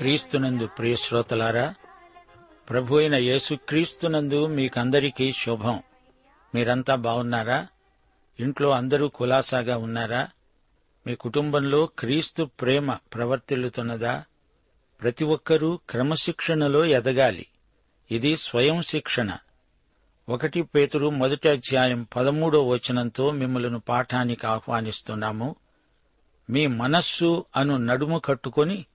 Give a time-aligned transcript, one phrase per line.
[0.00, 1.74] క్రీస్తునందు ప్రియ శ్రోతలారా
[2.70, 5.82] ప్రభు అయిన యేసుక్రీస్తునందు మీకందరికీ శుభం.
[6.54, 7.66] మీరంతా బాగున్నారా?
[8.40, 10.28] ఇంట్లో అందరూ కులాసాగా ఉన్నారా?
[11.06, 14.24] మీ కుటుంబంలో క్రీస్తు ప్రేమ ప్రవర్తిల్లుతున్నదా?
[15.02, 17.46] ప్రతి ఒక్కరూ క్రమశిక్షణలో ఎదగాలి.
[18.10, 19.36] ఇది స్వయం శిక్షణ.
[20.28, 25.56] ఒకటి పేతురు మొదటి అధ్యాయం పదమూడో వచనంతో మిమ్మలను పాఠానికి ఆహ్వానిస్తున్నాము.
[26.50, 28.86] మీ మనస్సు అను నడుము కట్టుకొని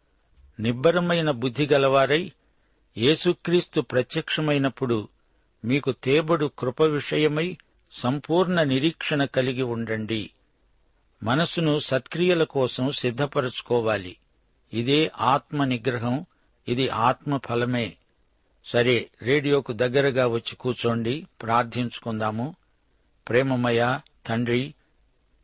[0.60, 2.32] నిబ్బరమైన బుద్ధి గలవారై
[2.98, 5.08] యేసుక్రీస్తు ప్రత్యక్షమైనప్పుడు
[5.66, 7.58] మీకు తేబడు కృప విషయమై
[7.92, 10.30] సంపూర్ణ నిరీక్షణ కలిగి ఉండండి.
[11.24, 14.18] మనసును సత్క్రియల కోసం సిద్ధపరచుకోవాలి.
[14.74, 16.26] ఇదే ఆత్మ నిగ్రహం
[16.68, 17.98] ఇది ఆత్మ ఫలమే.
[18.66, 22.56] సరే రేడియోకు దగ్గరగా వచ్చి కూర్చోండి ప్రార్థించుకుందాము.
[23.30, 24.74] ప్రేమమయ తండ్రి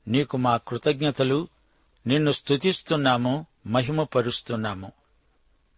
[0.07, 1.47] నీకు మా కృతజ్ఞతలు
[2.07, 4.91] నిన్ను స్తుతిస్తున్నాము మహిమపరుస్తున్నాము.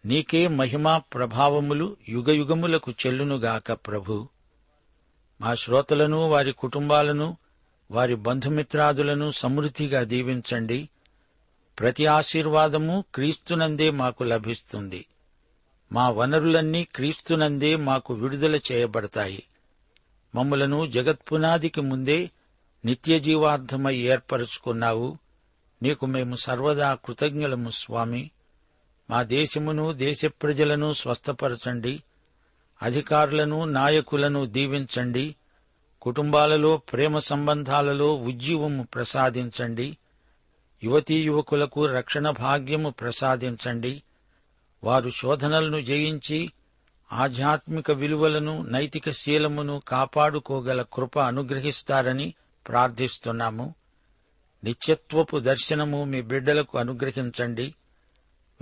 [0.06, 4.28] నీకే మహిమా ప్రభావములు యుగయుగములకు చెల్లునుగాక ప్రభు.
[5.40, 7.36] మా శ్రోతలను వారి కుటుంబాలను
[7.90, 10.88] వారి బంధుమిత్రాదులను సమృద్ధిగా దీవించండి.
[11.78, 15.06] ప్రతి ఆశీర్వాదము క్రీస్తునందే మాకు లభిస్తుంది.
[15.92, 19.42] మా వనరులన్నీ క్రీస్తునందే మాకు విడుదల చేయబడతాయి.
[20.34, 22.30] మమ్మలను జగత్పునాదికి ముందే
[22.84, 24.18] నిత్య జీవార్థమై
[25.82, 28.30] నీకు మేము సర్వదా కృతజ్ఞులము స్వామి.
[29.14, 32.02] ఆ దేశమును దేశ ప్రజలను స్వస్థపరచండి.
[32.82, 35.36] అధికారులను నాయకులను దీవించండి.
[36.02, 39.96] కుటుంబాలలో ప్రేమ సంబంధాలలో ఉజ్జీవము ప్రసాదించండి.
[40.84, 44.02] యువతీ యువకులకు రక్షణ భాగ్యము ప్రసాదించండి.
[44.84, 46.52] వారు శోధనలను జయించి
[47.12, 52.34] ఆధ్యాత్మిక విలువలను నైతిక శీలమును కాపాడుకోగల కృప అనుగ్రహిస్తారని
[52.68, 53.74] ప్రార్థిస్తున్నాము.
[54.64, 57.74] నిత్యత్వపు దర్శనము మీ బిడ్డలకు అనుగ్రహించండి.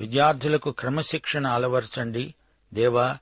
[0.02, 2.34] విద్యార్థులకు క్రమశిక్షణ అలవర్చండి.
[2.74, 3.18] దేవా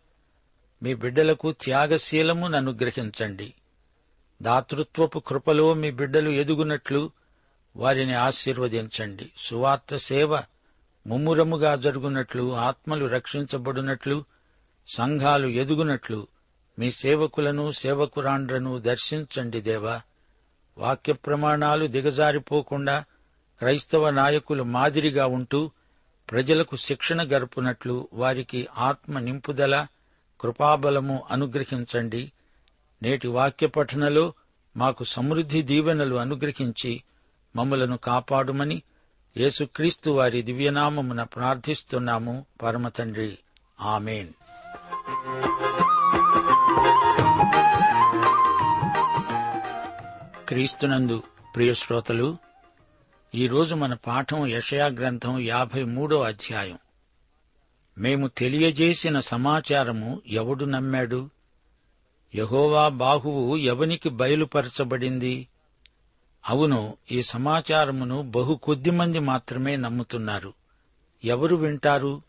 [0.82, 3.54] మీ బిడ్డలకు త్యాగశీలమును అనుగ్రహించండి
[4.42, 7.10] దాతృత్వపు కృపలో మీ బిడ్డలు ఎదుగునట్లు
[7.76, 9.30] వారిని ఆశీర్వదించండి.
[9.36, 10.42] సువార్త సేవ
[11.06, 14.24] ముమ్మురముగా జరుగునట్లు ఆత్మలు రక్షించబడినట్లు
[14.94, 16.28] సంఘాలు ఎదుగునట్లు
[16.78, 20.02] మీ సేవకులను సేవకురాండ్రను దర్శించండి దేవా.
[20.78, 23.04] వాక్య ప్రమాణాలు దిగజారిపోకుండా
[23.58, 25.70] క్రైస్తవ నాయకులు మాదిరిగా ఉంటూ
[26.30, 29.86] ప్రజలకు శిక్షణ గర్పునట్లు వారికి ఆత్మ నింపుదల
[30.40, 32.32] కృపాబలము అనుగ్రహించండి.
[33.02, 34.32] నేటి వాక్య పఠనలో
[34.76, 37.02] మాకు సమృద్ధి దీవెనలు అనుగ్రహించి
[37.56, 38.82] మమ్మలను కాపాడుమని
[39.36, 42.46] యేసుక్రీస్తు వారి దివ్యనామమున ప్రార్థిస్తున్నాము.
[42.62, 43.38] పరమతండ్రి
[43.80, 44.28] ఆమెన్.
[50.48, 51.22] క్రీస్తునందు
[51.56, 52.49] ప్రియ శ్రోతలు
[53.34, 56.78] ఈరోజు మన పాఠం యషయా గ్రంథం యాభై మూడో అధ్యాయం.
[57.98, 61.30] మేము తెలియజేసిన సమాచారము ఎవడు నమ్మాడు?
[62.34, 65.48] యహోవా బాహువు ఎవనికి బయలుపరచబడింది?
[66.48, 70.52] అవును ఈ సమాచారమును బహు కొద్ది మంది మాత్రమే నమ్ముతున్నారు.
[71.24, 72.22] ఎవరు వింటారు?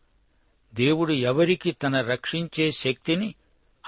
[0.76, 3.36] దేవుడు ఎవరికి తన రక్షించే శక్తిని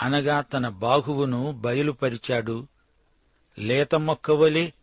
[0.02, 2.68] అనగా తన బాహువును బయలుపరిచాడు?
[3.60, 4.74] లేత మొక్కవలే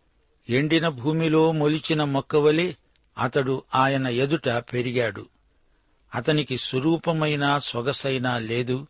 [0.51, 2.77] ఎండిన భూమిలో మొలిచిన మొక్కవలే
[3.19, 5.27] అతడు ఆయన ఎదుట పెరిగాడు.
[6.15, 8.87] అతనికి స్వరూపమైన సొగసైనా లేదు.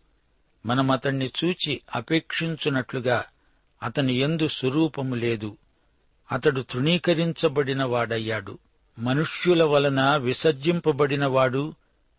[0.66, 3.24] మనమతణ్ణి చూచి అపేక్షించున్నట్లుగా
[3.82, 5.56] అతని ఎందు స్వరూపము లేదు.
[6.32, 8.58] అతడు తృణీకరించబడిన వాడయ్యాడు
[8.98, 11.74] మనుష్యుల వలన విసర్జింపబడినవాడు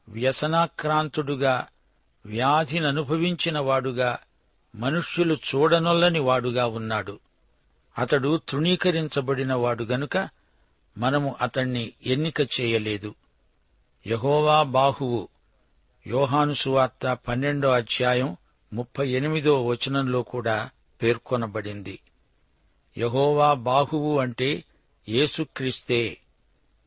[0.10, 1.68] వ్యసనాక్రాంతుడుగా
[2.26, 4.20] వ్యాధిననుభవించినవాడుగా
[4.76, 7.20] మనుష్యులు చూడనొల్లని వాడుగా ఉన్నాడు.
[7.98, 10.30] అతడు తృణీకరించబడిన వాడు గనుక
[10.98, 13.16] మనము అతణ్ణి ఎన్నిక చేయలేదు.
[14.08, 15.28] యహోవా బాహువు.
[16.08, 18.38] యోహానుసువార్త పన్నెండో అధ్యాయం
[18.74, 20.70] ముప్పై ఎనిమిదో వచనంలో కూడా
[21.02, 22.00] పేర్కొనబడింది.
[22.98, 24.64] యహోవా బాహువు అంటే
[25.10, 26.18] యేసుక్రీస్తే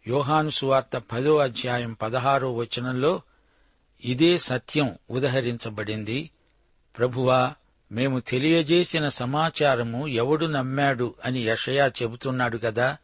[0.09, 3.23] యోహానుసువార్త పదో అధ్యాయం పదహారో వచనంలో
[4.05, 6.31] ఇదే సత్యం ఉదహరించబడింది.
[6.99, 7.55] ప్రభువా
[7.93, 12.97] మేము తెలియజేసిన సమాచారము ఎవడు నమ్మాడు అని యషయా చెబుతున్నాడు కదా?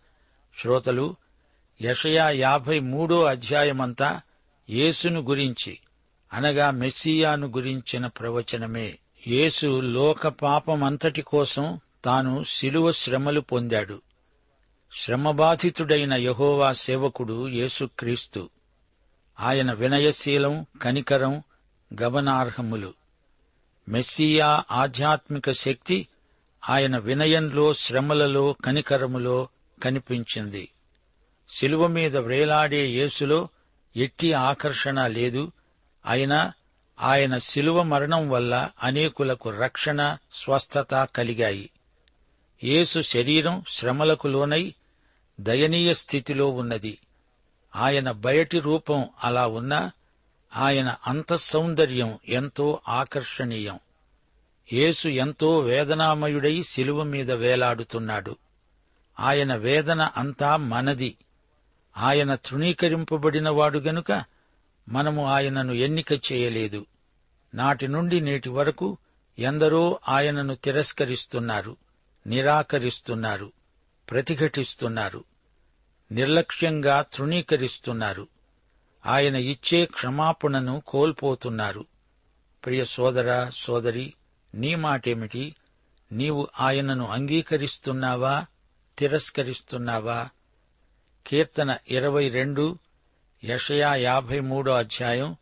[0.59, 1.17] శ్రోతలు
[1.83, 4.21] యషయా యాభై మూడో అధ్యాయమంతా
[4.71, 5.79] యేసును గురించి
[6.33, 8.99] అనగా మెస్సియాను గురించిన ప్రవచనమే.
[9.27, 14.03] యేసు లోక పాపమంతటి కోసం తాను శిలువ శ్రమలు పొందాడు.
[14.93, 18.51] శ్రమబాధితుడైన యహోవా సేవకుడు యేసుక్రీస్తు.
[19.41, 21.43] ఆయన వినయశీలం కనికరం
[22.03, 23.00] గమనార్హములు.
[23.89, 26.09] మెస్సియా ఆధ్యాత్మిక శక్తి
[26.69, 29.49] ఆయన వినయంలో శ్రమలలో కనికరములో
[29.83, 30.69] కనిపించింది.
[31.49, 33.49] శిలువ మీద వ్రేలాడే యేసులో
[33.97, 35.53] ఎట్టి ఆకర్షణ లేదు.
[36.07, 36.53] అయినా
[37.01, 41.71] ఆయన శిలువ మరణం వల్ల అనేకులకు రక్షణ స్వస్థత కలిగాయి.
[42.65, 44.75] యేసు శరీరం శ్రమలకు లోనై
[45.41, 46.99] దయనీయ స్థితిలో ఉన్నది.
[47.77, 49.91] ఆయన బయటి రూపం అలా ఉన్నా
[50.57, 53.79] ఆయన అంతఃసౌందర్యం ఎంతో ఆకర్షణీయం.
[54.73, 58.37] యేసు ఎంతో వేదనామయుడై శిలువ మీద వేలాడుతున్నాడు.
[59.21, 61.17] ఆయన వేదన అంతా మనది.
[61.97, 64.25] ఆయన తృణీకరింపబడినవాడు గనుక
[64.89, 66.87] మనము ఆయనను ఎన్నిక చేయలేదు.
[67.55, 68.99] నాటి నుండి నేటి వరకు
[69.39, 71.77] ఎందరో ఆయనను తిరస్కరిస్తున్నారు
[72.27, 73.53] నిరాకరిస్తున్నారు
[74.11, 75.25] ప్రతిఘటిస్తున్నారు
[76.13, 78.29] నిర్లక్ష్యంగా తృణీకరిస్తున్నారు.
[79.07, 81.85] ఆయన ఇచ్చే క్షమాపణను కోల్పోతున్నారు.
[82.65, 84.15] ప్రియ సోదర సోదరి
[84.55, 85.55] నీ మాటేమిటి?
[86.13, 88.47] నీవు ఆయనను అంగీకరిస్తున్నావా?
[88.99, 90.29] తిరస్కరిస్తున్నావా?
[91.27, 92.79] కీర్తన ఇరవై రెండు
[93.45, 95.37] యషయా యాభై మూడో అధ్యాయం.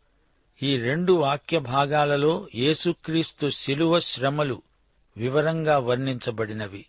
[0.63, 4.61] ఈ రెండు వాక్య భాగాలలో యేసుక్రీస్తు శిలువ శ్రమలు
[5.17, 6.85] వివరంగా వర్ణించబడినవి.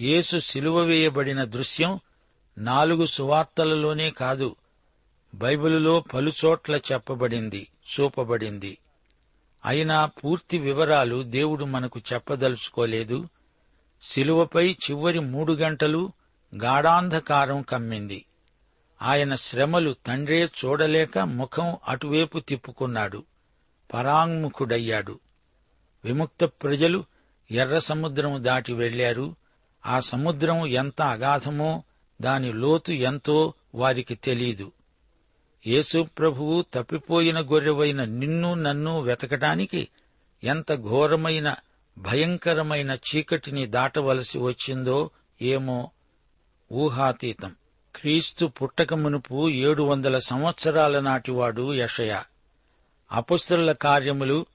[0.00, 2.00] యేసు శిలువ వేయబడిన దృశ్యం
[2.58, 4.56] నాలుగు సువార్తలలోనే కాదు
[5.34, 8.78] బైబిలులో పలుచోట్ల చెప్పబడింది చూపబడింది.
[9.64, 13.28] అయినా పూర్తి వివరాలు దేవుడు మనకు చెప్పదలుచుకోలేదు.
[14.02, 16.12] శిలువపై చివరి మూడు గంటలు
[16.56, 18.24] గాఢాంధకారం కమ్మింది.
[19.02, 23.24] ఆయన శ్రమలు తండ్రే చూడలేక ముఖం అటువైపు తిప్పుకున్నాడు.
[23.94, 25.20] పరాంగుఖుడయ్యాడు
[26.04, 27.04] విముక్త ప్రజలు
[27.50, 29.34] ఎర్ర సముద్రం దాటి వెళ్ళారు
[29.86, 31.82] ఆ సముద్రం ఎంత అగాధమో
[32.22, 34.72] దాని లోతు ఎంతో వారికి తెలీదు.
[35.68, 39.88] యేసు ప్రభువు తప్పిపోయిన గొర్రెవైన నిన్ను నన్ను వెతకటానికి
[40.44, 41.54] ఎంత ఘోరమైన
[41.98, 45.10] భయంకరమైన చీకటిని దాటవలసి వచ్చిందో
[45.42, 45.90] ఏమో
[46.72, 47.54] ఊహాతీతం.
[47.96, 52.22] క్రీస్తు పుట్టక మునుపు ఏడు వందల సంవత్సరాల నాటివాడు యషయ.
[53.12, 54.46] అపుస్తల కార్యములు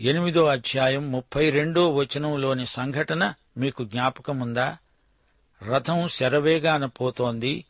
[0.00, 4.76] ఎనిమిదో అధ్యాయం ముప్పై రెండో వచనంలోని సంఘటన మీకు జ్ఞాపకముందా?
[5.62, 7.64] రథం శరవేగాన పోతోంది.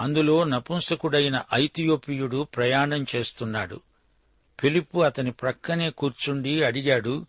[0.00, 3.80] అందులో నపుంసకుడైన ఐతియోపియుడు ప్రయాణం చేస్తున్నాడు.
[4.60, 7.26] ఫిలిప్పు అతని ప్రక్కనే కూర్చుండి అడిగాడు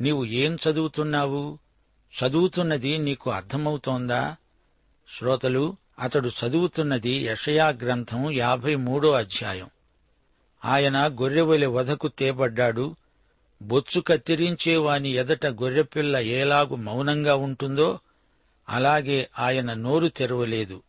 [0.00, 1.58] నీవు ఏం చదువుతున్నావు?
[2.22, 4.36] చదువుతున్నది నీకు అర్థమవుతోందా?
[5.18, 9.70] శ్రోతలు అతడు చదువుతున్నది యషయా గ్రంథం యాభై మూడో అధ్యాయం.
[10.64, 12.96] ఆయన గొర్రెవలి వధకు తేబడ్డాడు.
[13.62, 17.98] బొచ్చు కత్తిరించే వాని ఎదట గొర్రెపిల్ల ఏలాగు మౌనంగా ఉంటుందో
[18.68, 20.82] అలాగే ఆయన నోరు తెరవలేదు.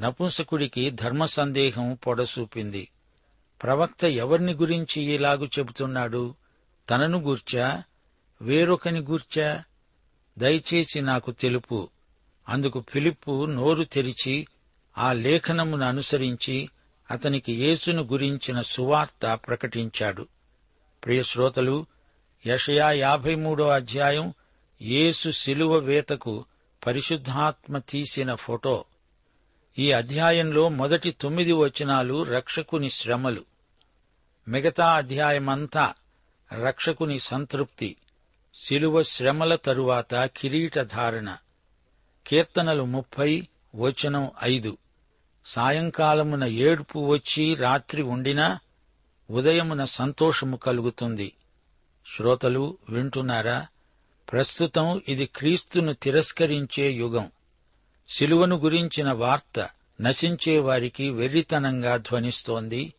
[0.00, 2.88] నపుంసకుడికి ధర్మ సందేహం పొడసూపింది.
[3.62, 6.34] ప్రవక్త ఎవరిని గురించి ఇలాగు చెబుతున్నాడు?
[6.90, 7.82] తనను గూర్చా?
[8.42, 9.64] వేరొకని గూర్చా?
[10.38, 11.88] దయచేసి నాకు తెలుపు.
[12.48, 14.46] అందుకు ఫిలిప్పు నోరు తెరిచి
[14.98, 16.68] ఆ లేఖనమును అనుసరించి
[17.10, 20.28] అతనికి యేసును గురించిన సువార్త ప్రకటించాడు.
[21.04, 21.86] ప్రియశ్రోతలు
[22.46, 24.34] యషయా యాభై మూడో అధ్యాయం
[24.82, 26.44] యేసు శిలువ వేతకు
[26.86, 28.84] పరిశుద్ధాత్మ తీసిన ఫోటో.
[29.78, 33.44] ఈ అధ్యాయంలో మొదటి తొమ్మిది వచనాలు రక్షకుని శ్రమలు.
[34.48, 35.94] మిగతా అధ్యాయమంతా
[36.52, 37.96] రక్షకుని సంతృప్తి
[38.54, 41.36] శిలువ శ్రమల తరువాత కిరీటధారణ
[42.26, 44.76] కీర్తనలు ముప్పై వచనం ఐదు.
[45.46, 48.58] సాయంకాలమున ఏడుపు వచ్చి రాత్రి ఉండినా
[49.30, 51.32] ఉదయమున సంతోషము కలుగుతుంది.
[52.16, 53.66] శ్రోతలు వింటున్నారా?
[54.32, 57.30] ప్రస్తుతం ఇది క్రీస్తును తిరస్కరించే యుగం.
[58.08, 59.68] శిలువను గురించిన వార్త
[60.00, 62.94] నశించే వారికి వెర్రితనంగా ధ్వనిస్తోంది.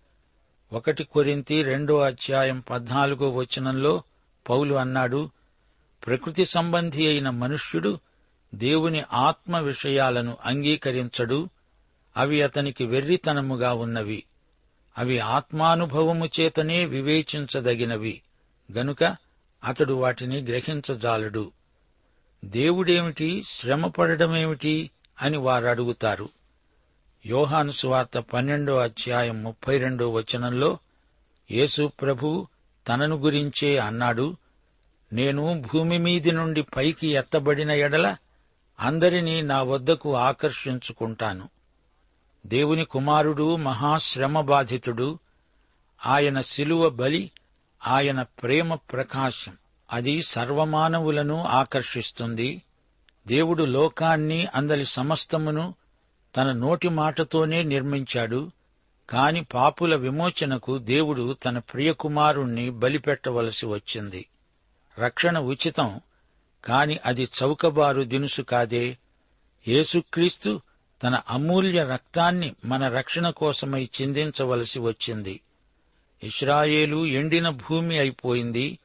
[0.73, 4.03] ఒకటి కొరింతి రెండో అధ్యాయం పద్నాలుగో వచనంలో
[4.49, 5.29] పౌలు అన్నాడు
[6.05, 7.99] ప్రకృతి సంబంధి అయిన మనుష్యుడు
[8.55, 11.49] దేవుని ఆత్మ విషయాలను అంగీకరించడు.
[12.17, 14.23] అవి అతనికి వెర్రితనముగా ఉన్నవి.
[14.97, 18.21] అవి ఆత్మానుభవము చేతనే వివేచించదగినవి.
[18.71, 19.03] గనుక
[19.63, 21.51] అతడు వాటిని గ్రహించజాలడు.
[22.45, 23.43] దేవుడేమిటి?
[23.47, 24.91] శ్రమపడడమేమిటి
[25.21, 26.29] అని వారు అడుగుతారు
[27.25, 30.77] యోహాను సువార్త పన్నెండో అధ్యాయం ముప్పై రెండో వచనంలో
[31.51, 32.47] యేసు ప్రభు
[32.87, 34.37] తనను గురించే అన్నాడు
[35.13, 38.17] నేను భూమి మీది నుండి పైకి ఎత్తబడిన ఎడల
[38.79, 41.49] అందరినీ నా వద్దకు ఆకర్షించుకుంటాను.
[42.45, 45.19] దేవుని కుమారుడు మహాశ్రమ బాధితుడు
[46.05, 47.31] ఆయన శిలువ బలి
[47.87, 49.57] ఆయన ప్రేమ ప్రకాశం
[49.91, 52.61] అది సర్వమానవులను ఆకర్షిస్తుంది.
[53.27, 55.75] దేవుడు లోకాన్ని అందలి సమస్తమును
[56.37, 58.51] తన నోటి మాటతోనే నిర్మించాడు.
[59.09, 64.25] కాని పాపుల విమోచనకు దేవుడు తన ప్రియకుమారుణ్ణి బలిపెట్టవలసి వచ్చింది.
[64.99, 66.01] రక్షణ ఉచితం
[66.65, 68.97] కాని అది చౌకబారు దినుసు కాదే.
[69.67, 70.61] యేసుక్రీస్తు
[71.03, 75.41] తన అమూల్య రక్తాన్ని మన రక్షణ కోసమై చిందించవలసి వచ్చింది.
[76.23, 78.79] ఇస్రాయేలు ఎండిన భూమి అయిపోయింది.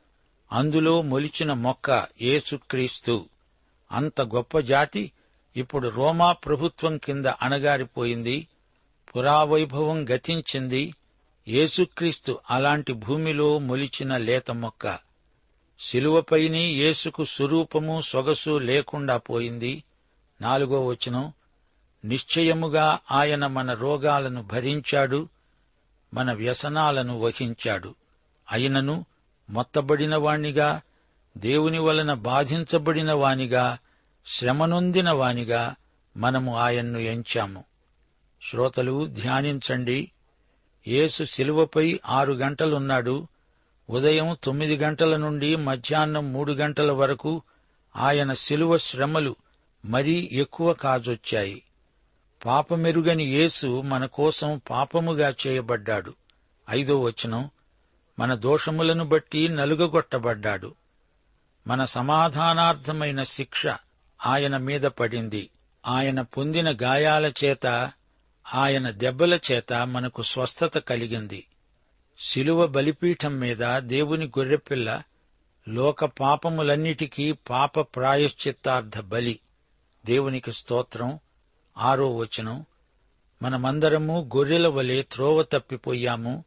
[0.53, 3.27] అందులో మొలిచిన మొక్క యేసుక్రీస్తు.
[3.93, 5.13] అంత గొప్ప జాతి
[5.57, 8.49] ఇప్పుడు రోమా ప్రభుత్వం కింద అణగారిపోయింది
[9.17, 10.95] పురావైభవం గతించింది
[11.49, 14.99] యేసుక్రీస్తు అలాంటి భూమిలో మొలిచిన లేత మొక్క.
[15.81, 19.85] శిలువపైని యేసుకు స్వరూపము సొగసు లేకుండా పోయింది.
[20.41, 21.33] నాలుగో వచనం
[22.05, 25.29] నిశ్చయముగా ఆయన మన రోగాలను భరించాడు
[26.15, 27.95] మన వ్యసనాలను వహించాడు.
[28.51, 29.05] అయినను
[29.51, 30.83] మొత్తబడినవాణ్ణిగా
[31.39, 33.79] దేవుని వలన బాధించబడిన వానిగా
[34.27, 35.75] శ్రమనొందిన వానిగా
[36.17, 37.65] మనము ఆయన్ను ఎంచాము.
[38.51, 40.11] శ్రోతలు ధ్యానించండి.
[40.89, 43.27] యేసు శిలువపై ఆరు గంటలున్నాడు.
[43.91, 47.43] ఉదయం తొమ్మిది గంటల నుండి మధ్యాహ్నం మూడు గంటల వరకు
[47.97, 49.37] ఆయన శిలువ శ్రమలు
[49.85, 51.63] మరీ ఎక్కువ కాజొచ్చాయి.
[52.47, 56.15] పాపమెరుగని యేసు మన కోసం పాపముగా చేయబడ్డాడు.
[56.71, 57.51] ఐదో వచనం
[58.19, 60.75] మన దోషములను బట్టి నలుగగొట్టబడ్డాడు.
[61.71, 63.67] మన సమాధానార్థమైన శిక్ష
[64.27, 65.51] ఆయన మీద పడింది.
[65.87, 67.93] ఆయన పొందిన గాయాల చేత
[68.55, 71.47] ఆయన దెబ్బల చేత మనకు స్వస్థత కలిగింది.
[72.19, 75.03] శిలువ బలిపీఠం మీద దేవుని గొర్రెపిల్ల
[75.69, 79.41] లోక పాపములన్నిటికీ పాప ప్రాయశ్చిత్తార్థ బలి.
[80.07, 81.19] దేవునికి స్తోత్రం.
[81.79, 82.65] ఆరో వచనం.
[83.43, 86.45] మనమందరము గొర్రెల వలె త్రోవ తప్పిపోయాము.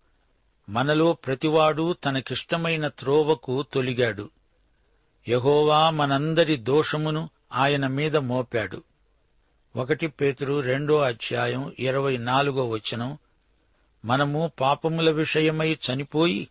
[0.69, 4.29] మనలో ప్రతివాడు తనకిష్టమైన త్రోవకు తొలిగాడు.
[5.27, 8.83] యహోవా మనందరి దోషమును ఆయన మీద మోపాడు.
[9.75, 13.17] ఒకటి పేతురు రెండో అధ్యాయం ఇరవై నాలుగో వచనం.
[14.05, 16.47] మనము పాపముల విషయమై చనిపోయి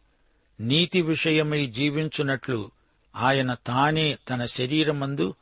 [0.60, 2.70] నీతి విషయమై జీవించున్నట్లు
[3.16, 5.34] ఆయన తానే తన శరీరమందు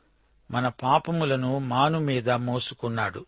[0.51, 3.25] మన పాపములను మాను మీద మోసుకున్నాడు.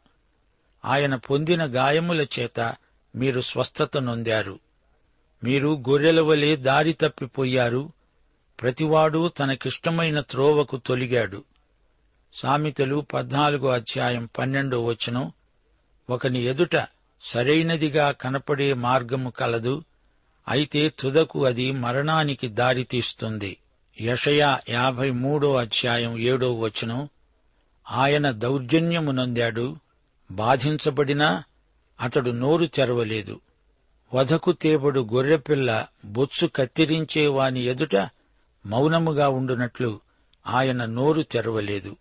[0.85, 2.75] ఆయన పొందిన గాయముల చేత
[3.15, 4.59] మీరు స్వస్థత నొందారు.
[5.43, 7.91] మీరు గొర్రెల వలె దారి తప్పిపోయారు.
[8.61, 11.43] ప్రతివాడు తనకిష్టమైన త్రోవకు తొలిగాడు.
[12.33, 15.31] సామెతలు పద్నాలుగో అధ్యాయం పన్నెండో వచనం
[16.09, 16.87] ఒకని ఎదుట
[17.23, 19.83] సరైనదిగా కనపడే మార్గము కలదు
[20.47, 23.57] అయితే తుదకు అది మరణానికి దారితీస్తుంది
[24.01, 27.09] యషయా యాభై మూడో అధ్యాయం ఏడో వచనం
[27.91, 29.75] ఆయన దౌర్జన్యము నొందాడు
[30.31, 31.43] బాధించబడినా
[32.01, 33.39] అతడు నోరు తెరవలేదు.
[34.13, 37.95] వధకు తేబడు గొర్రెపిల్ల బొత్సు కత్తిరించే వాని ఎదుట
[38.65, 39.99] మౌనముగా ఉండునట్లు
[40.47, 41.95] ఆయన నోరు తెరవలేదు.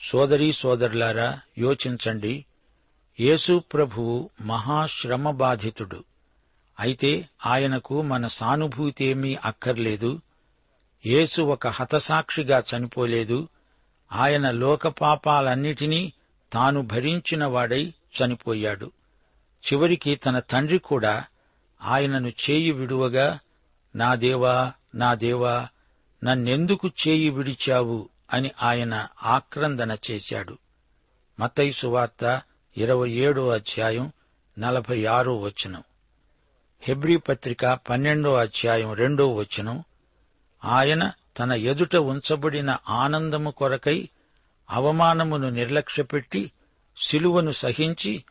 [0.00, 2.44] సోదరీ సోదరులారా యోచించండి.
[3.20, 6.04] యేసు ప్రభువు మహాశ్రమ బాధితుడు.
[6.80, 10.20] అయితే ఆయనకు మన సానుభూతేమీ అక్కర్లేదు.
[11.06, 13.48] యేసు ఒక హతసాక్షిగా చనిపోలేదు.
[14.12, 16.12] ఆయన లోకపాపాలన్నిటినీ
[16.52, 18.92] తాను భరించిన వాడై చనిపోయాడు.
[19.64, 21.24] చివరికి తన తండ్రి కూడా
[21.82, 23.38] ఆయనను చేయి విడువగా
[23.96, 25.68] నా దేవా నా దేవా
[26.24, 30.58] నన్నెందుకు చేయి విడిచావు అని ఆయన ఆక్రందన చేశాడు.
[31.40, 32.42] మతై సువార్త
[32.76, 34.12] ఇరవై ఏడో అధ్యాయం
[34.58, 35.82] నలభై ఆరో వచనం.
[36.82, 39.84] హెబ్రీ పత్రిక పన్నెండో అధ్యాయం రెండో వచనం.
[40.64, 44.08] ఆయన తన ఎదుట ఉంచబడిన ఆనందము కొరకై
[44.70, 46.52] అవమానమును నిర్లక్ష్యపెట్టి
[46.96, 48.24] శిలువను సహించి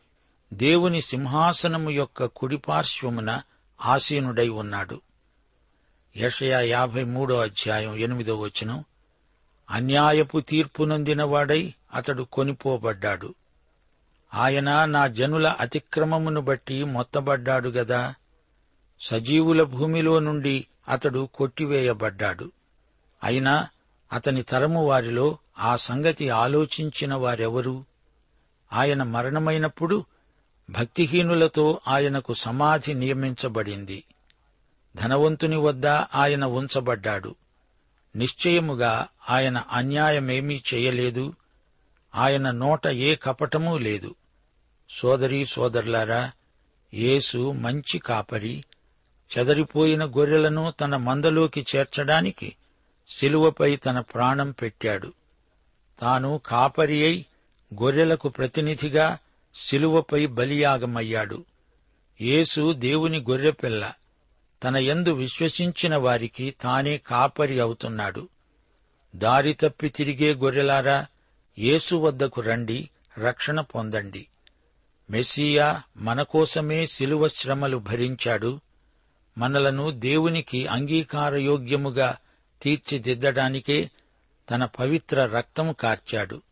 [0.52, 3.42] దేవుని సింహాసనము యొక్క కుడిపార్శ్వమున
[3.82, 5.00] ఆసీనుడై ఉన్నాడు.
[6.16, 8.84] యషయా యాభై మూడో అధ్యాయం ఎనిమిదో వచనం.
[9.70, 13.34] అన్యాయపు తీర్పు నొందినవాడై అతడు కొనిపోబడ్డాడు.
[14.34, 18.14] ఆయన నా జనుల అతిక్రమమును బట్టి మొత్తబడ్డాడు గదా.
[19.00, 22.52] సజీవుల భూమిలో నుండి అతడు కొట్టివేయబడ్డాడు.
[23.24, 23.68] అయినా
[24.12, 27.84] అతని తరము వారిలో ఆ సంగతి ఆలోచించిన వారెవరు?
[28.72, 30.04] ఆయన మరణమైనప్పుడు
[30.70, 34.04] భక్తిహీనులతో ఆయనకు సమాధి నియమించబడింది.
[34.96, 37.34] ధనవంతుని వద్ద ఆయన ఉంచబడ్డాడు.
[38.16, 41.34] నిశ్చయముగా ఆయన అన్యాయమేమీ చేయలేదు.
[42.14, 44.14] ఆయన నోట ఏ కపటమూ లేదు.
[44.90, 46.32] సోదరీ సోదరులారా
[46.94, 48.64] యేసు మంచి కాపరి.
[49.38, 52.56] చెదరిపోయిన గొర్రెలను తన మందలోకి చేర్చడానికి
[53.08, 55.12] శిలువపై తన ప్రాణం పెట్టాడు.
[56.00, 57.26] తాను కాపరి అయి
[57.82, 59.18] గొర్రెలకు ప్రతినిధిగా
[59.54, 61.44] శిలువపై బలియాగమయ్యాడు.
[62.20, 63.92] యేసు దేవుని గొర్రెపిల్ల.
[64.64, 68.28] తన యందు విశ్వసించిన వారికి తానే కాపరి అవుతున్నాడు.
[69.16, 71.06] దారి తప్పి తిరిగే గొర్రెలారా
[71.58, 74.26] యేసు వద్దకు రండి రక్షణ పొందండి.
[75.10, 78.60] మెస్సియా మనకోసమే శిలువ శ్రమలు భరించాడు.
[79.38, 82.16] మనలను దేవునికి అంగీకారయోగ్యముగా
[82.62, 83.90] తీర్చిదిద్దడానికే
[84.50, 86.42] తన పవిత్ర రక్తము కార్చాడు.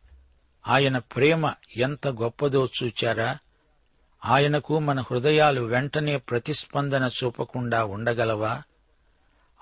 [0.68, 3.38] ఆయన ప్రేమ ఎంత గొప్పదో చూచారా?
[4.24, 8.62] ఆయనకు మన హృదయాలు వెంటనే ప్రతిస్పందన చూపకుండా ఉండగలవా?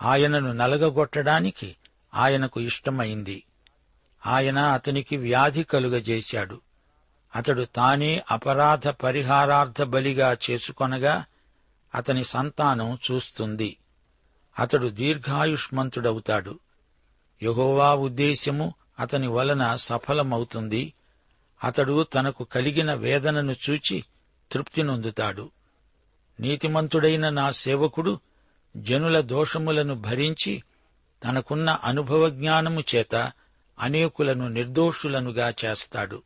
[0.02, 1.76] ఆయనను నలగగొట్టడానికి
[2.14, 3.44] ఆయనకు ఇష్టమైంది.
[4.26, 6.60] ఆయన అతనికి వ్యాధి కలుగజేశాడు.
[7.36, 11.24] అతడు తానే అపరాధ పరిహారార్థ బలిగా చేసుకొనగా
[11.94, 13.76] అతని సంతానం చూస్తుంది.
[14.58, 16.58] అతడు దీర్ఘాయుష్మంతుడవుతాడు.
[17.42, 20.94] యహోవా ఉద్దేశ్యము అతని వలన సఫలమవుతుంది.
[21.64, 24.04] అతడు తనకు కలిగిన వేదనను చూచి
[24.52, 25.50] తృప్తి నొందుతాడు.
[26.40, 28.20] నీతిమంతుడైన నా సేవకుడు
[28.76, 30.62] జనుల దోషములను భరించి
[31.24, 33.32] తనకున్న అనుభవ జ్ఞానము చేత
[33.78, 36.22] అనేకులను నిర్దోషులనుగా చేస్తాడు.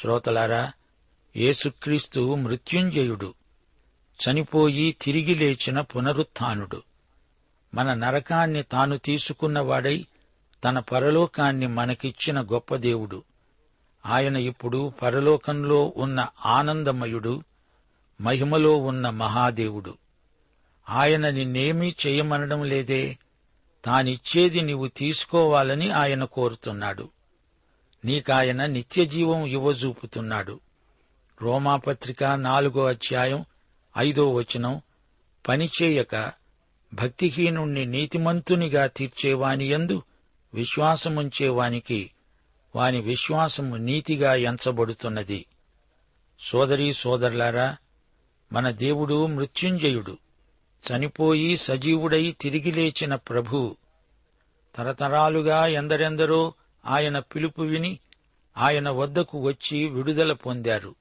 [0.00, 0.72] శ్రోతలారా
[1.36, 3.34] యేసుక్రీస్తు మృత్యుంజయుడు
[4.20, 6.82] చనిపోయి తిరిగి లేచిన పునరుత్నుడు
[7.74, 10.06] మన నరకాన్ని తాను తీసుకున్నవాడై
[10.64, 13.24] తన పరలోకాన్ని మనకిచ్చిన గొప్ప దేవుడు.
[14.06, 17.42] ఆయన ఇప్పుడు పరలోకంలో ఉన్న ఆనందమయుడు
[18.20, 19.94] మహిమలో ఉన్న మహాదేవుడు.
[20.90, 23.18] ఆయన నిన్నేమీ చేయమనడం లేదే
[23.84, 27.08] తానిచ్చేది నీవు తీసుకోవాలని ఆయన కోరుతున్నాడు.
[28.04, 30.60] నీకాయన నిత్యజీవం ఇవ్వజూపుతున్నాడు.
[31.42, 33.44] రోమాపత్రిక నాలుగో అధ్యాయం
[33.98, 34.80] ఐదో వచనం
[35.48, 36.32] పనిచేయక
[36.94, 40.02] భక్తిహీనుణ్ణి నీతిమంతునిగా తీర్చేవాని యందు
[40.54, 42.10] విశ్వాసముంచేవానికి
[42.74, 45.46] వాని విశ్వాసము నీతిగా ఎంచబడుతున్నది.
[46.40, 47.76] సోదరీ సోదరులారా
[48.52, 50.18] మన దేవుడు మృత్యుంజయుడు.
[50.90, 53.76] చనిపోయి సజీవుడై తిరిగి లేచిన ప్రభు.
[54.76, 56.54] తరతరాలుగా ఎందరెందరో
[56.86, 57.98] ఆయన పిలుపు విని
[58.56, 60.94] ఆయన వద్దకు వచ్చి విడుదల పొందారు.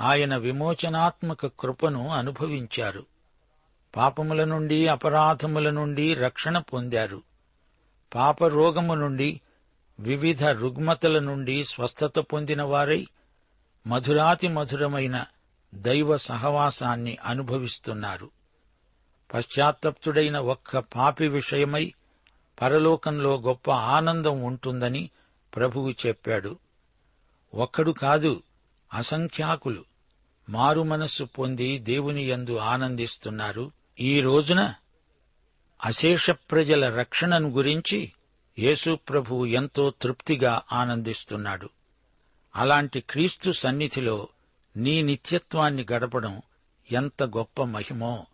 [0.00, 3.06] ఆయన విమోచనాత్మక కృపను అనుభవించారు.
[3.96, 7.22] పాపముల నుండి అపరాధముల నుండి రక్షణ పొందారు.
[8.14, 9.40] పాపరోగము నుండి
[10.00, 13.06] వివిధ రుగ్మతల నుండి స్వస్థత పొందిన వారై
[13.86, 15.26] మధురాతి మధురమైన
[15.74, 18.30] దైవ సహవాసాన్ని అనుభవిస్తున్నారు.
[19.34, 21.94] పశ్చాత్తప్తుడైన ఒక్క పాపి విషయమై
[22.62, 25.10] పరలోకంలో గొప్ప ఆనందం ఉంటుందని
[25.56, 26.58] ప్రభువు చెప్పాడు.
[27.54, 28.42] ఒక్కడు కాదు
[28.94, 29.84] అసంఖ్యాకులు
[30.48, 33.72] మారు మనస్సు పొంది దేవుని యందు ఆనందిస్తున్నారు.
[34.00, 34.74] ఈ రోజున
[35.84, 38.12] అశేష ప్రజల రక్షణను గురించి
[38.58, 41.68] యేసు ప్రభు ఎంతో తృప్తిగా ఆనందిస్తున్నాడు.
[42.56, 44.28] అలాంటి క్రీస్తు సన్నిధిలో
[44.76, 46.42] నీ నిత్యత్వాన్ని గడపడం
[46.92, 48.26] ఎంత గొప్ప మహిమో.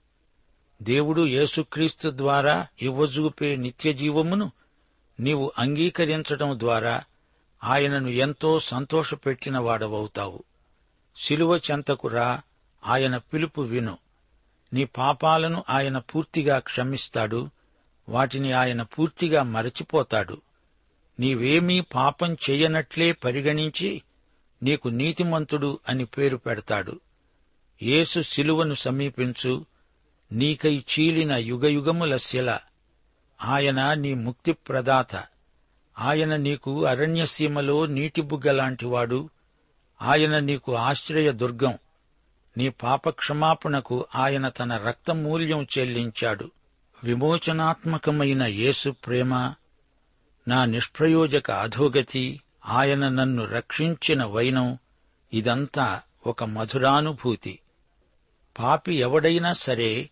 [0.82, 4.52] దేవుడు యేసుక్రీస్తు ద్వారా ఇవ్వజూపే నిత్యజీవమును
[5.20, 7.04] నీవు అంగీకరించడం ద్వారా
[7.64, 10.42] ఆయనను ఎంతో సంతోషపెట్టిన వాడవవుతావు
[11.16, 12.40] శిలువ చెంతకురా
[12.86, 13.98] ఆయన పిలుపు విను.
[14.72, 17.50] నీ పాపాలను ఆయన పూర్తిగా క్షమిస్తాడు.
[18.08, 20.40] వాటిని ఆయన పూర్తిగా మరచిపోతాడు.
[21.20, 24.02] నీవేమీ పాపం చెయ్యనట్లే పరిగణించి
[24.62, 27.00] నీకు నీతిమంతుడు అని పేరు పెడతాడు.
[27.82, 29.66] యేసు శిలువను సమీపించు
[30.32, 32.58] నీకై చీలిన యుగయుగముల శిల.
[33.42, 35.16] ఆయన నీ ముక్తి ప్రదాత.
[35.98, 39.28] ఆయన నీకు అరణ్యసీమలో నీటిబుగ్గలాంటివాడు
[40.02, 41.78] ఆయన నీకు ఆశ్రయ దుర్గం.
[42.56, 46.50] నీ పాపక్షమాపణకు ఆయన తన రక్తమూల్యం చెల్లించాడు.
[47.04, 49.54] విమోచనాత్మకమైన యేసు ప్రేమ
[50.48, 54.78] నా నిష్ప్రయోజక అధోగతి ఆయన నన్ను రక్షించిన వైనం
[55.32, 57.58] ఇదంతా ఒక మధురానుభూతి.
[58.58, 60.10] పాపి ఎవడైనా సరే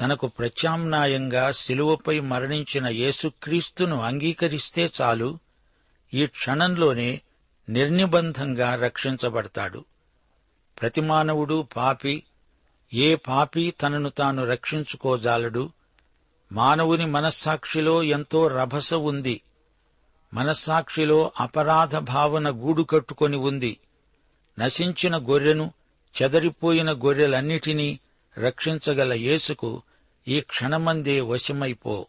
[0.00, 5.38] తనకు ప్రత్యామ్నాయంగా శిలువపై మరణించిన యేసుక్రీస్తును అంగీకరిస్తే చాలు
[6.14, 7.20] ఈ క్షణంలోనే
[7.68, 9.84] నిర్నిబంధంగా రక్షించబడతాడు.
[10.80, 12.22] ప్రతి మానవుడు పాపి
[12.94, 15.70] ఏ పాపి తనను తాను రక్షించుకోజాలడు?
[16.52, 19.40] మానవుని మనస్సాక్షిలో ఎంతో రభస ఉంది.
[20.34, 23.78] మనస్సాక్షిలో అపరాధ భావన గూడు కట్టుకొని ఉంది.
[24.58, 25.72] నశించిన గొర్రెను
[26.22, 28.00] చెదరిపోయిన గొర్రెలన్నిటినీ
[28.38, 29.82] రక్షించగల యేసుకు
[30.28, 32.06] ఈ క్షణమందే వశమైపో.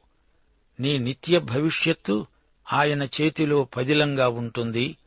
[0.80, 2.28] నీ నిత్య భవిష్యత్తు
[2.74, 4.98] ఆయన చేతిలో పదిలంగా ఉంటుంది.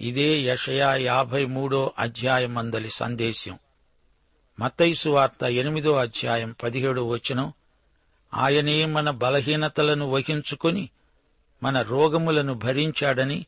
[0.00, 3.58] ఇదే యషయా యాభై మూడో అధ్యాయమందలి సందేశం.
[4.60, 7.52] మత్తైసు వార్త ఎనిమిదో అధ్యాయం పదిహేడో వచనం
[8.36, 10.90] ఆయనే మన బలహీనతలను వహించుకొని
[11.62, 13.46] మన రోగములను భరించాడని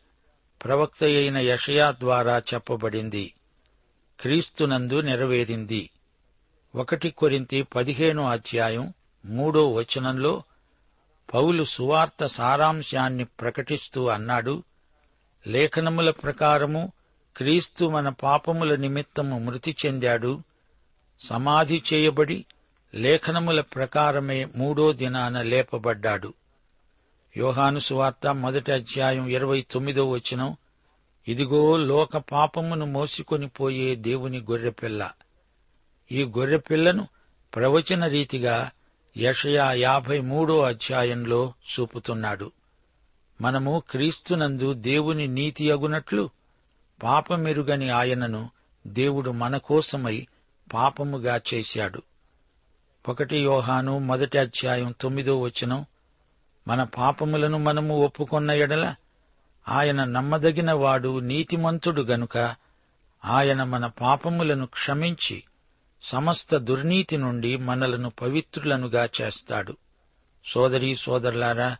[0.64, 3.34] ప్రవక్త అయిన యషయా ద్వారా చెప్పబడింది.
[4.20, 5.90] క్రీస్తునందు నెరవేరింది.
[6.74, 8.94] ఒకటి కొరింతి పదిహేనో అధ్యాయం
[9.26, 10.42] మూడో వచనంలో
[11.34, 14.62] పౌలు సువార్త సారాంశాన్ని ప్రకటిస్తూ అన్నాడు
[15.46, 16.92] లేఖనముల ప్రకారము
[17.36, 20.42] క్రీస్తు మన పాపముల నిమిత్తము మృతి చెందాడు.
[21.20, 22.44] సమాధి చేయబడి
[22.94, 26.34] లేఖనముల ప్రకారమే మూడో దినాన లేపబడ్డాడు.
[27.36, 30.56] యోహాను సువార్త మొదటి అధ్యాయం ఇరవై తొమ్మిదో వచనం
[31.28, 35.10] ఇదిగో లోక పాపమును మోసుకొని పోయే దేవుని గొర్రెపిల్ల.
[36.12, 37.08] ఈ గొర్రెపిల్లను
[37.54, 38.70] ప్రవచన రీతిగా
[39.16, 42.52] యషయా యాభై మూడో అధ్యాయంలో చూపుతున్నాడు.
[43.40, 46.30] మనము క్రీస్తునందు దేవుని నీతి అగునట్లు
[47.02, 48.50] పాపమెరుగని ఆయనను
[48.86, 50.26] దేవుడు మన కోసమై
[50.74, 52.02] పాపముగా చేశాడు.
[53.08, 55.86] ఒకటి యోహాను మొదటి అధ్యాయం తొమ్మిదో వచనం.
[56.68, 58.94] మన పాపములను మనము ఒప్పుకొన్న ఎడల
[59.68, 62.56] ఆయన నమ్మదగిన వాడు నీతిమంతుడు గనుక
[63.24, 65.44] ఆయన మన పాపములను క్షమించి
[66.02, 69.76] సమస్త దుర్నీతి నుండి మనలను పవిత్రులనుగా చేస్తాడు.
[70.46, 71.76] సోదరీ సోదరులారా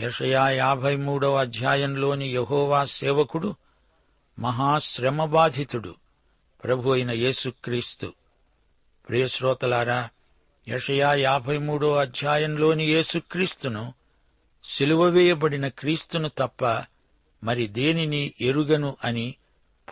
[0.00, 3.56] యషయా యాభై మూడవ అధ్యాయంలోని యహోవా సేవకుడు
[4.38, 5.94] మహాశ్రమబాధితుడు
[6.64, 8.12] ప్రభు అయిన యేసుక్రీస్తు.
[9.08, 10.08] ప్రియశ్రోతలారా
[10.68, 13.94] యషయా యాభై మూడో అధ్యాయంలోని యేసుక్రీస్తును
[14.64, 16.84] సిలువ వేయబడిన క్రీస్తును తప్ప
[17.44, 19.34] మరి దేనిని ఎరుగను అని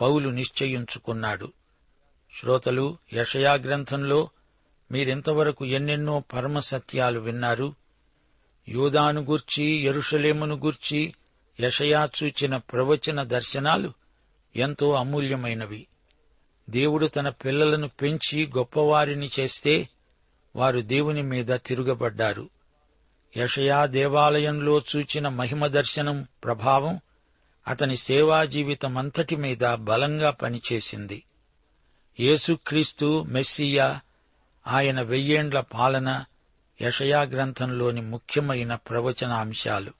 [0.01, 1.53] పౌలు నిశ్చయించుకున్నాడు.
[2.39, 4.29] శ్రోతలు యషయా గ్రంథంలో
[4.91, 7.75] మీరింతవరకు ఎన్నెన్నో పరమ సత్యాలు విన్నారు.
[8.69, 11.13] యూదాను గూర్చి ఎరుషలేమును గూర్చి
[11.59, 13.93] యషయా చూచిన ప్రవచన దర్శనాలు
[14.55, 15.87] ఎంతో అమూల్యమైనవి.
[16.69, 19.89] దేవుడు తన పిల్లలను పెంచి గొప్పవారిని చేస్తే
[20.55, 22.49] వారు దేవుని మీద తిరుగబడ్డారు.
[23.37, 26.99] యషయా దేవాలయంలో చూచిన మహిమ దర్శనం ప్రభావం
[27.67, 31.23] అతని సేవా జీవితమంతటి మీద బలంగా పనిచేసింది.
[32.19, 33.99] యేసుక్రీస్తు మెస్సియా
[34.67, 36.25] ఆయన వెయ్యేండ్ల పాలన
[36.81, 39.91] యషయా గ్రంథంలోని ముఖ్యమైన ప్రవచనాంశాలు.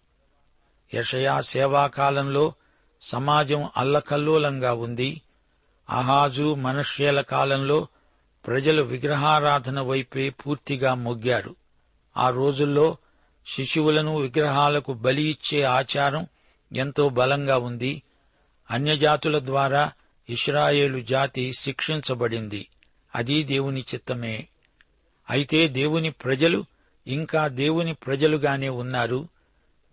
[0.93, 2.53] యషయా సేవాకాలంలో
[3.01, 5.21] సమాజం అల్లకల్లోలంగా ఉంది.
[5.89, 7.87] అహాజు మనుష్యేల కాలంలో
[8.47, 11.55] ప్రజలు విగ్రహారాధన వైపే పూర్తిగా మొగ్గారు
[12.17, 12.97] ఆ రోజుల్లో
[13.47, 16.27] శిశువులను విగ్రహాలకు బలి ఇచ్చే ఆచారం
[16.75, 18.03] ఎంతో బలంగా ఉంది.
[18.71, 19.91] అన్యజాతుల ద్వారా
[20.29, 22.67] ఇస్రాయేలు జాతి శిక్షించబడింది.
[23.15, 24.47] అది దేవుని చిత్తమే.
[25.29, 26.65] అయితే దేవుని ప్రజలు
[27.07, 29.27] ఇంకా దేవుని ప్రజలుగానే ఉన్నారు.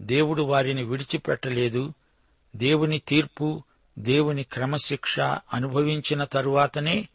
[0.03, 1.93] దేవుడు వారిని విడిచిపెట్టలేదు.
[2.57, 3.63] దేవుని తీర్పు
[3.99, 5.21] దేవుని క్రమశిక్ష
[5.55, 7.09] అనుభవించిన తరువాతనే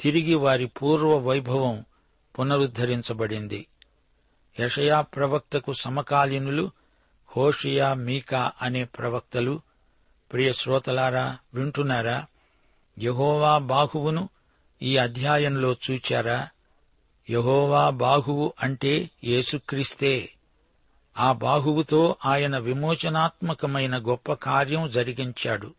[0.00, 1.84] తిరిగి వారి పూర్వ వైభవం
[2.38, 3.66] పునరుద్ధరించబడింది.
[4.60, 6.70] యషయా ప్రవక్తకు సమకాలీనులు
[7.36, 9.60] హోషియా మీకా అనే ప్రవక్తలు
[10.32, 12.26] ప్రియ శ్రోతలారా వింటున్నారా?
[12.98, 14.28] యహోవా బాహువును
[14.82, 16.48] ఈ అధ్యాయంలో చూచారా?
[17.30, 20.30] యహోవా బాహువు అంటే యేసుక్రీస్తే.
[21.18, 25.74] ఆ బాహువుతో ఆయన విమోచనాత్మకమైన గొప్ప కార్యం జరిగించాడు.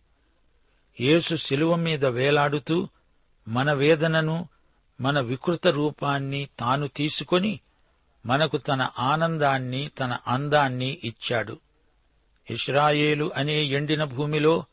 [1.01, 2.87] యేసు శిలువ మీద వేలాడుతూ
[3.47, 4.49] మన వేదనను
[5.01, 7.59] మన వికృత రూపాన్ని తాను తీసుకొని
[8.25, 11.59] మనకు తన ఆనందాన్ని తన అందాన్ని ఇచ్చాడు.
[12.49, 14.65] ఇస్రాయేలు అనే ఎండిన భూమిలో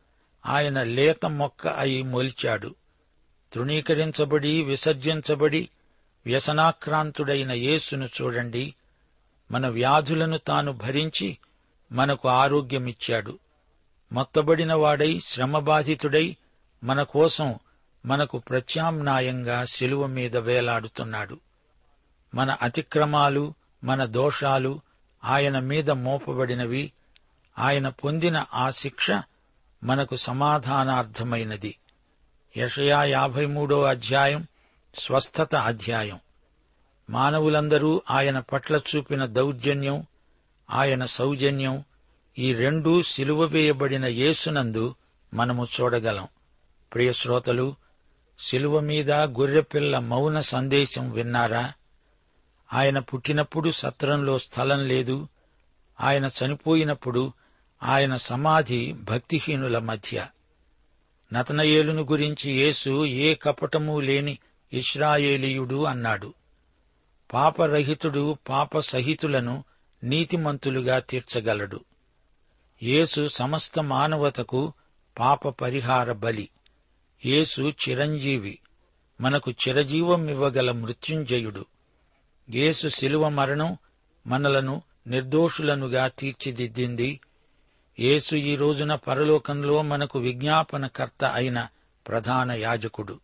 [0.46, 2.74] ఆయన లేత మొక్క అయి మొలిచాడు.
[3.52, 5.68] తృణీకరించబడి విసర్జించబడి
[6.26, 8.74] వ్యసనాక్రాంతుడైన యేసును చూడండి.
[9.50, 11.38] మన వ్యాధులను తాను భరించి
[11.92, 13.38] మనకు ఆరోగ్యమిచ్చాడు.
[14.12, 16.36] మొత్తబడిన వాడై శ్రమబాధితుడై
[16.84, 17.54] మన కోసం
[18.06, 21.38] మనకు ప్రత్యామ్నాయంగా శిలువ మీద వేలాడుతున్నాడు.
[22.34, 24.80] మన అతిక్రమాలు మన దోషాలు
[25.24, 26.92] ఆయన మీద మోపబడినవి.
[27.58, 29.10] ఆయన పొందిన ఆ శిక్ష
[29.84, 31.78] మనకు సమాధానార్థమైనది.
[32.56, 34.46] యషయా యాభై మూడో అధ్యాయం
[34.98, 36.18] స్వస్థత అధ్యాయం.
[37.10, 40.06] మానవులందరూ ఆయన పట్ల చూపిన దౌర్జన్యం
[40.70, 41.84] ఆయన సౌజన్యం
[42.38, 44.94] ఈ రెండూ సిలువ వేయబడిన యేసునందు
[45.34, 46.28] మనము చూడగలం.
[46.94, 47.83] ప్రియశ్రోతలు శ్రోతలు
[48.38, 51.72] శిలువ మీద గొర్రెపిల్ల మౌన సందేశం విన్నారా?
[52.72, 55.28] ఆయన పుట్టినప్పుడు సత్రంలో స్థలం లేదు.
[56.00, 57.32] ఆయన చనిపోయినప్పుడు
[57.82, 60.26] ఆయన సమాధి భక్తిహీనుల మధ్య.
[61.32, 64.38] నతనయేలును గురించి యేసు ఏ కపటమూ లేని
[64.72, 66.34] ఇస్రాయేలీయుడు అన్నాడు.
[67.32, 69.64] పాపరహితుడు పాప సహితులను
[70.04, 71.80] నీతిమంతులుగా తీర్చగలడు.
[72.82, 74.72] యేసు సమస్త మానవతకు
[75.18, 76.48] పాప పరిహార బలి.
[77.26, 78.58] యేసు చిరంజీవి.
[79.20, 81.64] మనకు చిరజీవం ఇవ్వగల మృత్యుంజయుడు.
[82.50, 83.76] యేసు శిలువ మరణం
[84.26, 87.20] మనలను నిర్దోషులనుగా తీర్చిదిద్దింది.
[88.00, 91.68] యేసు ఈ రోజున పరలోకంలో మనకు విజ్ఞాపనకర్త అయిన
[92.08, 93.20] ప్రధాన యాజకుడు.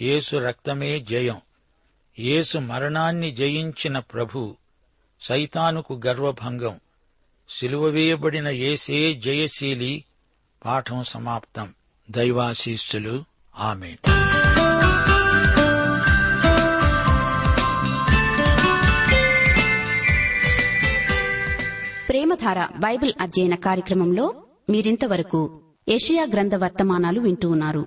[0.00, 1.40] యేసు రక్తమే జయం.
[2.18, 4.56] యేసు మరణాన్ని జయించిన ప్రభు
[5.20, 6.80] సైతానుకు గర్వభంగం.
[7.48, 10.04] సిలువ వేయబడిన యేసే జయశీలి.
[10.64, 11.74] పాఠం సమాప్తం.
[12.10, 13.24] దైవాశీస్సులు.
[13.58, 13.94] ఆమె
[22.08, 24.34] ప్రేమధార బైబిల్ అధ్యయన కార్యక్రమంలో
[24.70, 27.86] మీరింతవరకు ఏషియా గ్రంథ వర్తమానాలు వింటూ ఉన్నారు.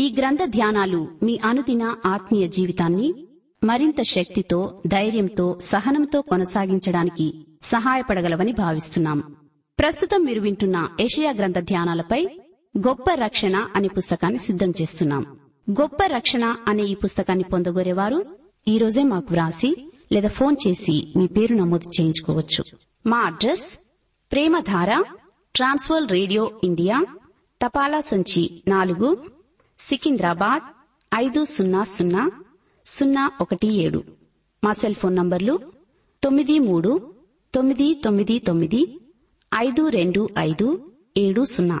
[0.00, 3.26] ఈ గ్రంథ ధ్యానాలు మీ అనుదిన ఆత్మీయ జీవితాన్ని
[3.64, 9.36] మరింత శక్తితో ధైర్యంతో సహనంతో కొనసాగించడానికి సహాయపడగలవని భావిస్తున్నాం.
[9.78, 12.40] ప్రస్తుతం మీరు వింటున్న ఏషియా గ్రంథ ధ్యానాలపై
[12.78, 15.38] గొప్ప రక్షణ అనే పుస్తకాన్ని సిద్ధం చేస్తున్నాం.
[15.70, 21.54] గొప్ప రక్షణ అనే ఈ పుస్తకాన్ని పొందగోరేవారు ఈ రోజే మాకు వ్రాసి లేదా ఫోన్ చేసి మీ పేరు
[21.54, 22.64] నమోదు చేయించుకోవచ్చు.
[23.06, 23.78] మా address
[24.32, 25.02] Premadhara
[25.56, 27.06] trans world radio India
[27.66, 29.30] తపాలా సంచి నాలుగు
[29.78, 30.62] సికింద్రాబాద్
[31.14, 32.30] ఐదు సున్నా సున్నా
[32.86, 34.04] సున్నా ఒకటి ఏడు.
[34.64, 35.60] మా సెల్ ఫోన్ నంబర్లు
[36.22, 37.14] తొమ్మిది మూడు
[37.54, 39.00] తొమ్మిది తొమ్మిది తొమ్మిది
[39.54, 41.80] ఐదు రెండు ఐదు ఏడు సున్నా.